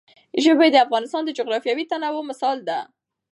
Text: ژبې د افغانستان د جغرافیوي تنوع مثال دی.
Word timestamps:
ژبې 0.43 0.67
د 0.71 0.77
افغانستان 0.85 1.21
د 1.25 1.29
جغرافیوي 1.37 1.85
تنوع 1.91 2.23
مثال 2.31 2.57
دی. 2.67 2.79